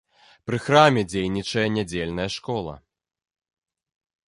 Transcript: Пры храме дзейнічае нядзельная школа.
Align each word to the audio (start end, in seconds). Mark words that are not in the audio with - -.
Пры 0.51 0.57
храме 0.67 1.03
дзейнічае 1.11 1.67
нядзельная 1.77 2.27
школа. 2.39 2.73